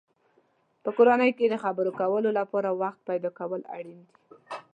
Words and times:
په 0.83 0.89
کورنۍ 0.97 1.31
کې 1.37 1.45
د 1.49 1.55
خبرو 1.63 1.91
کولو 1.99 2.29
لپاره 2.39 2.69
وخت 2.81 2.99
پیدا 3.09 3.29
کول 3.39 3.61
اړین 3.77 3.99
دی. 4.07 4.13